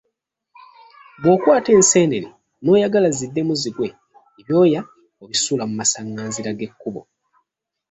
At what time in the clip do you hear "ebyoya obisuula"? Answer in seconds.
4.39-5.63